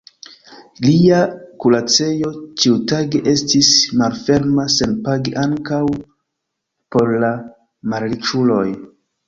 [0.85, 1.17] Lia
[1.65, 2.31] kuracejo
[2.63, 3.69] ĉiutage estis
[4.01, 5.83] malferma senpage ankaŭ
[6.97, 7.33] por la
[7.95, 8.69] malriĉuloj.